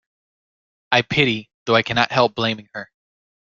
I 0.91 1.03
pity, 1.03 1.51
though 1.67 1.75
I 1.75 1.83
cannot 1.83 2.11
help 2.11 2.33
blaming 2.33 2.67
her. 2.73 2.89